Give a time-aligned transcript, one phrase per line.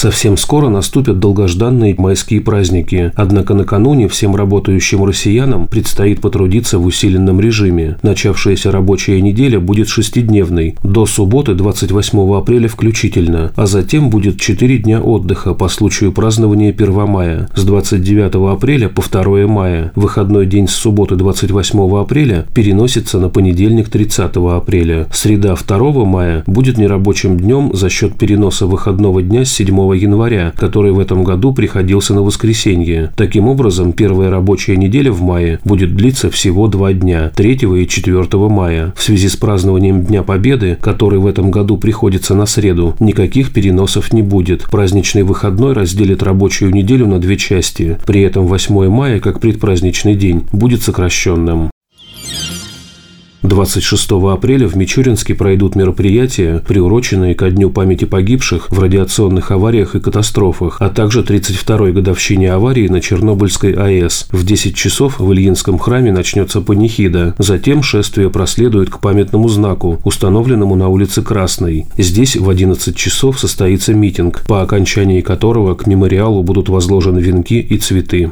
[0.00, 7.38] Совсем скоро наступят долгожданные майские праздники, однако накануне всем работающим россиянам предстоит потрудиться в усиленном
[7.38, 7.98] режиме.
[8.00, 15.02] Начавшаяся рабочая неделя будет шестидневной, до субботы 28 апреля включительно, а затем будет 4 дня
[15.02, 19.92] отдыха по случаю празднования 1 мая, с 29 апреля по 2 мая.
[19.96, 25.08] Выходной день с субботы 28 апреля переносится на понедельник 30 апреля.
[25.12, 30.92] Среда 2 мая будет нерабочим днем за счет переноса выходного дня с 7 января, который
[30.92, 33.12] в этом году приходился на воскресенье.
[33.16, 38.26] Таким образом, первая рабочая неделя в мае будет длиться всего два дня– 3 и 4
[38.48, 38.92] мая.
[38.96, 44.12] В связи с празднованием Дня Победы, который в этом году приходится на среду, никаких переносов
[44.12, 44.64] не будет.
[44.70, 47.98] Праздничный выходной разделит рабочую неделю на две части.
[48.06, 51.70] При этом 8 мая, как предпраздничный день, будет сокращенным.
[53.42, 60.00] 26 апреля в Мичуринске пройдут мероприятия, приуроченные ко Дню памяти погибших в радиационных авариях и
[60.00, 64.28] катастрофах, а также 32-й годовщине аварии на Чернобыльской АЭС.
[64.30, 67.34] В 10 часов в Ильинском храме начнется панихида.
[67.38, 71.86] Затем шествие проследует к памятному знаку, установленному на улице Красной.
[71.96, 77.78] Здесь в 11 часов состоится митинг, по окончании которого к мемориалу будут возложены венки и
[77.78, 78.30] цветы.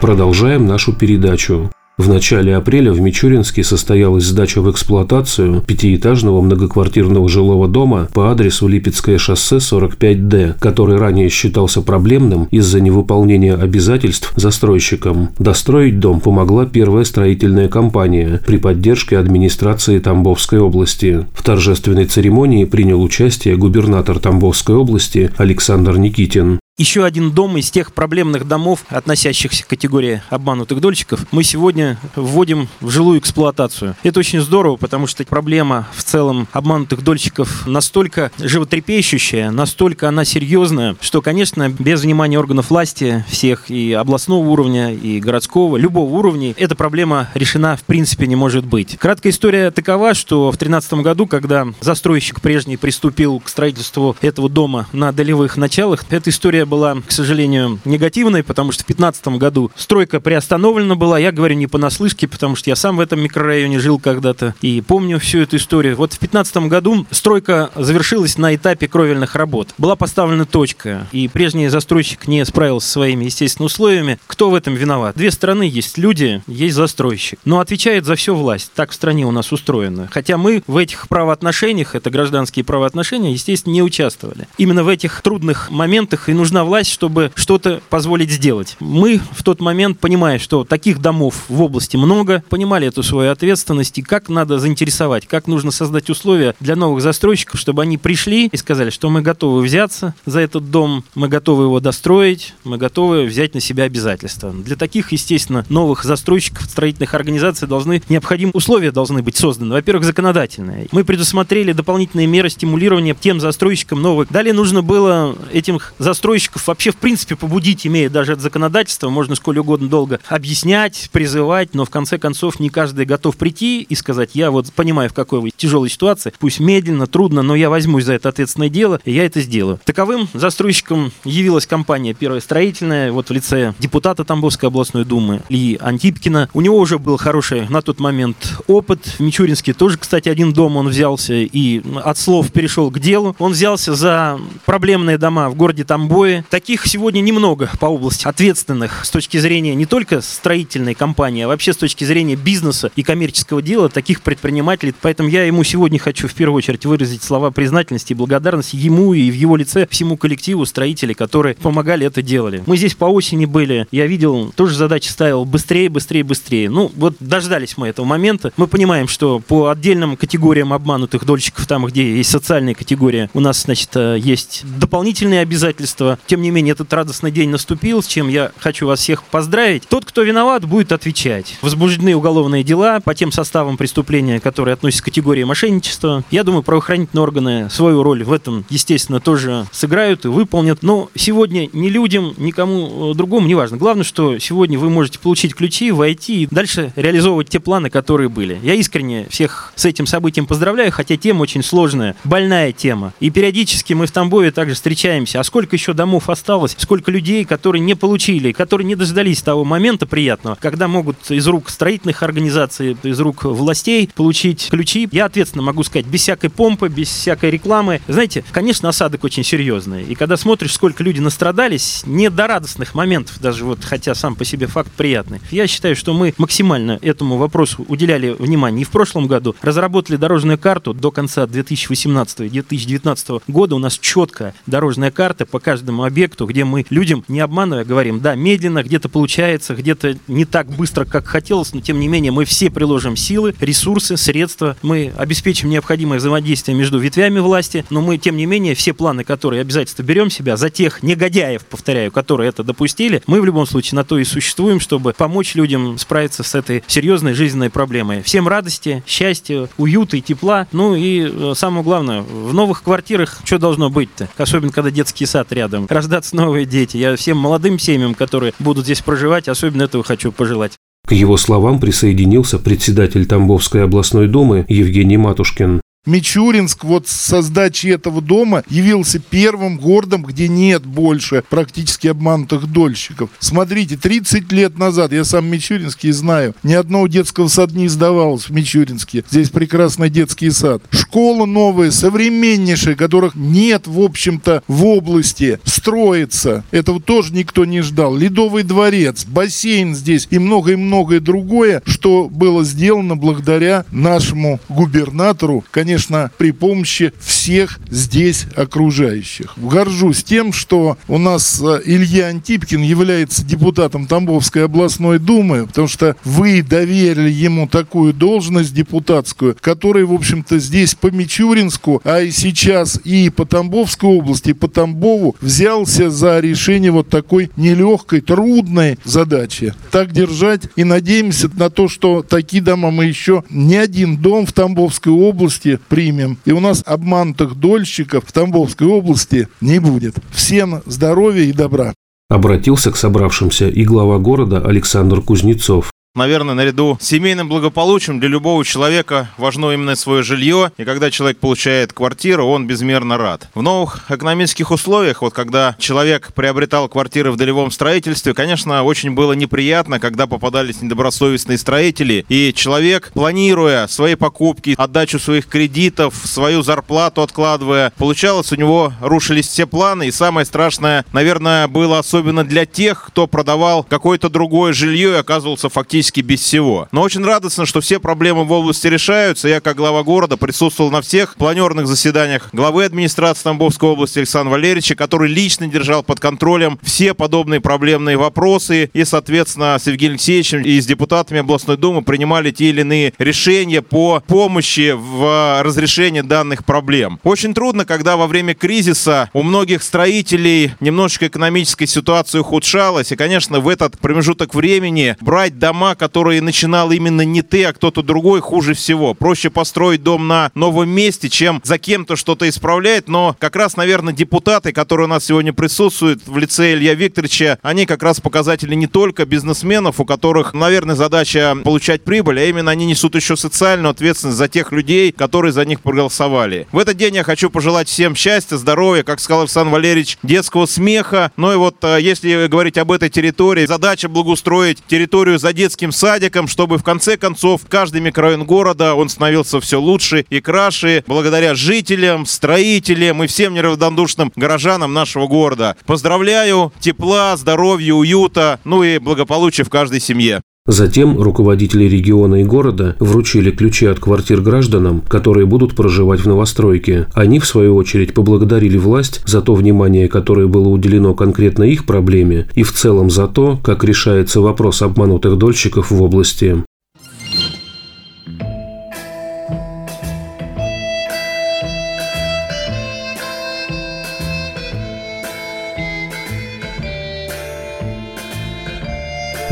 [0.00, 1.70] Продолжаем нашу передачу.
[1.98, 8.68] В начале апреля в Мичуринске состоялась сдача в эксплуатацию пятиэтажного многоквартирного жилого дома по адресу
[8.68, 15.30] Липецкое шоссе 45D, который ранее считался проблемным из-за невыполнения обязательств застройщиком.
[15.40, 21.26] Достроить дом помогла первая строительная компания при поддержке администрации Тамбовской области.
[21.34, 26.60] В торжественной церемонии принял участие губернатор Тамбовской области Александр Никитин.
[26.78, 32.68] Еще один дом из тех проблемных домов, относящихся к категории обманутых дольщиков, мы сегодня вводим
[32.80, 33.96] в жилую эксплуатацию.
[34.04, 40.94] Это очень здорово, потому что проблема в целом обманутых дольщиков настолько животрепещущая, настолько она серьезная,
[41.00, 46.76] что, конечно, без внимания органов власти всех и областного уровня, и городского, любого уровня, эта
[46.76, 48.96] проблема решена в принципе не может быть.
[48.98, 54.86] Краткая история такова, что в 2013 году, когда застройщик прежний приступил к строительству этого дома
[54.92, 60.20] на долевых началах, эта история была, к сожалению, негативной, потому что в 2015 году стройка
[60.20, 61.18] приостановлена была.
[61.18, 65.18] Я говорю не понаслышке, потому что я сам в этом микрорайоне жил когда-то и помню
[65.18, 65.96] всю эту историю.
[65.96, 69.74] Вот в 2015 году стройка завершилась на этапе кровельных работ.
[69.78, 74.18] Была поставлена точка, и прежний застройщик не справился со своими, естественно, условиями.
[74.26, 75.16] Кто в этом виноват?
[75.16, 77.38] Две стороны есть люди, есть застройщик.
[77.44, 78.70] Но отвечает за все власть.
[78.74, 80.08] Так в стране у нас устроено.
[80.10, 84.48] Хотя мы в этих правоотношениях, это гражданские правоотношения, естественно, не участвовали.
[84.58, 88.76] Именно в этих трудных моментах и нужно нужна власть, чтобы что-то позволить сделать.
[88.80, 93.96] Мы в тот момент, понимая, что таких домов в области много, понимали эту свою ответственность
[93.98, 98.56] и как надо заинтересовать, как нужно создать условия для новых застройщиков, чтобы они пришли и
[98.56, 103.54] сказали, что мы готовы взяться за этот дом, мы готовы его достроить, мы готовы взять
[103.54, 104.50] на себя обязательства.
[104.50, 109.74] Для таких, естественно, новых застройщиков, строительных организаций должны необходимые условия должны быть созданы.
[109.74, 110.88] Во-первых, законодательные.
[110.90, 114.30] Мы предусмотрели дополнительные меры стимулирования тем застройщикам новых.
[114.30, 119.34] Далее нужно было этим застройщикам застройщиков вообще в принципе побудить, имея даже это законодательство, можно
[119.34, 124.30] сколь угодно долго объяснять, призывать, но в конце концов не каждый готов прийти и сказать,
[124.34, 128.14] я вот понимаю, в какой вы тяжелой ситуации, пусть медленно, трудно, но я возьмусь за
[128.14, 129.80] это ответственное дело, и я это сделаю.
[129.84, 136.48] Таковым застройщиком явилась компания «Первая строительная», вот в лице депутата Тамбовской областной думы Ильи Антипкина.
[136.52, 139.06] У него уже был хороший на тот момент опыт.
[139.18, 143.34] В Мичуринске тоже, кстати, один дом он взялся и от слов перешел к делу.
[143.38, 149.10] Он взялся за проблемные дома в городе Тамбове, Таких сегодня немного по области ответственных с
[149.10, 153.88] точки зрения не только строительной компании, а вообще с точки зрения бизнеса и коммерческого дела,
[153.88, 154.94] таких предпринимателей.
[155.00, 159.30] Поэтому я ему сегодня хочу в первую очередь выразить слова признательности и благодарности ему и
[159.30, 162.62] в его лице всему коллективу строителей, которые помогали это делали.
[162.66, 166.70] Мы здесь по осени были, я видел, тоже задачи ставил быстрее, быстрее, быстрее.
[166.70, 168.52] Ну, вот дождались мы этого момента.
[168.56, 173.62] Мы понимаем, что по отдельным категориям обманутых дольщиков, там, где есть социальная категория, у нас,
[173.62, 178.52] значит, э, есть дополнительные обязательства, тем не менее, этот радостный день наступил, с чем я
[178.58, 179.88] хочу вас всех поздравить.
[179.88, 181.56] Тот, кто виноват, будет отвечать.
[181.62, 186.22] Возбуждены уголовные дела по тем составам преступления, которые относятся к категории мошенничества.
[186.30, 190.82] Я думаю, правоохранительные органы свою роль в этом, естественно, тоже сыграют и выполнят.
[190.82, 193.78] Но сегодня ни людям, никому э, другому не важно.
[193.78, 198.58] Главное, что сегодня вы можете получить ключи, войти и дальше реализовывать те планы, которые были.
[198.62, 203.14] Я искренне всех с этим событием поздравляю, хотя тема очень сложная, больная тема.
[203.18, 205.40] И периодически мы в Тамбове также встречаемся.
[205.40, 209.64] А сколько еще домов домов осталось, сколько людей, которые не получили, которые не дождались того
[209.64, 215.08] момента приятного, когда могут из рук строительных организаций, из рук властей получить ключи.
[215.12, 218.00] Я ответственно могу сказать, без всякой помпы, без всякой рекламы.
[218.08, 220.02] Знаете, конечно, осадок очень серьезный.
[220.04, 224.44] И когда смотришь, сколько люди настрадались, не до радостных моментов, даже вот, хотя сам по
[224.44, 225.40] себе факт приятный.
[225.50, 229.54] Я считаю, что мы максимально этому вопросу уделяли внимание и в прошлом году.
[229.62, 233.76] Разработали дорожную карту до конца 2018-2019 года.
[233.76, 238.34] У нас четкая дорожная карта по каждому объекту, где мы людям, не обманывая, говорим, да,
[238.34, 242.70] медленно, где-то получается, где-то не так быстро, как хотелось, но тем не менее мы все
[242.70, 248.46] приложим силы, ресурсы, средства, мы обеспечим необходимое взаимодействие между ветвями власти, но мы, тем не
[248.46, 253.40] менее, все планы, которые обязательно берем себя, за тех негодяев, повторяю, которые это допустили, мы
[253.40, 257.70] в любом случае на то и существуем, чтобы помочь людям справиться с этой серьезной жизненной
[257.70, 258.22] проблемой.
[258.22, 260.66] Всем радости, счастья, уюта и тепла.
[260.72, 264.28] Ну и э, самое главное, в новых квартирах что должно быть-то?
[264.36, 265.86] Особенно, когда детский сад рядом.
[265.98, 266.96] Рождаться новые дети.
[266.96, 270.74] Я всем молодым семьям, которые будут здесь проживать, особенно этого хочу пожелать.
[271.04, 275.80] К его словам присоединился председатель Тамбовской областной думы Евгений Матушкин.
[276.08, 283.28] Мичуринск вот с сдачи этого дома явился первым городом, где нет больше практически обманутых дольщиков.
[283.40, 288.52] Смотрите, 30 лет назад, я сам Мичуринский знаю, ни одного детского сада не издавалось в
[288.52, 289.22] Мичуринске.
[289.30, 290.82] Здесь прекрасный детский сад.
[290.90, 296.64] Школа новая, современнейшая, которых нет, в общем-то, в области, строится.
[296.70, 298.16] Этого тоже никто не ждал.
[298.16, 306.30] Ледовый дворец, бассейн здесь и многое-многое другое, что было сделано благодаря нашему губернатору, конечно, конечно,
[306.38, 309.54] при помощи всех здесь окружающих.
[309.56, 316.14] Горжусь тем, что у нас э, Илья Антипкин является депутатом Тамбовской областной думы, потому что
[316.24, 323.00] вы доверили ему такую должность депутатскую, которая, в общем-то, здесь по Мичуринску, а и сейчас
[323.04, 329.74] и по Тамбовской области, и по Тамбову взялся за решение вот такой нелегкой, трудной задачи.
[329.90, 334.52] Так держать и надеемся на то, что такие дома мы еще не один дом в
[334.52, 336.38] Тамбовской области примем.
[336.44, 340.16] И у нас обманутых дольщиков в Тамбовской области не будет.
[340.30, 341.94] Всем здоровья и добра.
[342.28, 348.62] Обратился к собравшимся и глава города Александр Кузнецов наверное, наряду с семейным благополучием для любого
[348.64, 350.72] человека важно именно свое жилье.
[350.76, 353.48] И когда человек получает квартиру, он безмерно рад.
[353.54, 359.32] В новых экономических условиях, вот когда человек приобретал квартиры в долевом строительстве, конечно, очень было
[359.32, 362.26] неприятно, когда попадались недобросовестные строители.
[362.28, 369.48] И человек, планируя свои покупки, отдачу своих кредитов, свою зарплату откладывая, получалось, у него рушились
[369.48, 370.08] все планы.
[370.08, 375.68] И самое страшное, наверное, было особенно для тех, кто продавал какое-то другое жилье и оказывался
[375.68, 376.88] фактически практически без всего.
[376.92, 379.48] Но очень радостно, что все проблемы в области решаются.
[379.48, 384.94] Я, как глава города, присутствовал на всех планерных заседаниях главы администрации Тамбовской области Александра Валерьевича,
[384.94, 390.80] который лично держал под контролем все подобные проблемные вопросы и, соответственно, с Евгением Алексеевичем и
[390.80, 397.20] с депутатами областной думы принимали те или иные решения по помощи в разрешении данных проблем.
[397.22, 403.60] Очень трудно, когда во время кризиса у многих строителей немножечко экономическая ситуация ухудшалась, и, конечно,
[403.60, 408.74] в этот промежуток времени брать дома, которые начинал именно не ты, а кто-то другой, хуже
[408.74, 409.14] всего.
[409.14, 413.08] Проще построить дом на новом месте, чем за кем-то что-то исправлять.
[413.08, 417.86] Но как раз, наверное, депутаты, которые у нас сегодня присутствуют в лице Илья Викторовича, они
[417.86, 422.86] как раз показатели не только бизнесменов, у которых, наверное, задача получать прибыль, а именно они
[422.86, 426.66] несут еще социальную ответственность за тех людей, которые за них проголосовали.
[426.72, 431.32] В этот день я хочу пожелать всем счастья, здоровья, как сказал Александр Валерьевич, детского смеха.
[431.36, 435.92] Ну и вот, э, если говорить об этой территории, задача благоустроить территорию за детским детским
[435.92, 441.54] садиком, чтобы в конце концов каждый микрорайон города он становился все лучше и краше благодаря
[441.54, 445.76] жителям, строителям и всем неравнодушным горожанам нашего города.
[445.86, 450.42] Поздравляю, тепла, здоровья, уюта, ну и благополучия в каждой семье.
[450.68, 457.06] Затем руководители региона и города вручили ключи от квартир гражданам, которые будут проживать в новостройке.
[457.14, 462.48] Они, в свою очередь, поблагодарили власть за то внимание, которое было уделено конкретно их проблеме,
[462.54, 466.62] и в целом за то, как решается вопрос обманутых дольщиков в области.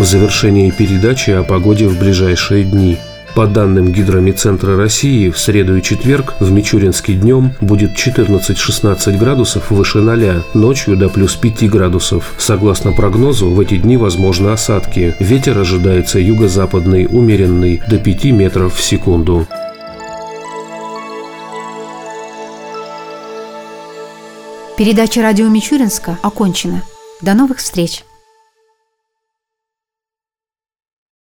[0.06, 2.96] Завершении передачи о погоде в ближайшие дни.
[3.34, 9.98] По данным Гидромедцентра России, в среду и четверг в Мичуринске днем будет 14-16 градусов выше
[9.98, 12.32] 0, ночью до плюс 5 градусов.
[12.38, 15.14] Согласно прогнозу, в эти дни возможны осадки.
[15.20, 19.46] Ветер ожидается юго-западный, умеренный, до 5 метров в секунду.
[24.78, 26.82] Передача радио Мичуринска окончена.
[27.20, 28.05] До новых встреч!